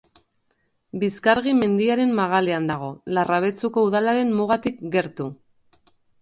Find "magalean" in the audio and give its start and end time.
2.19-2.65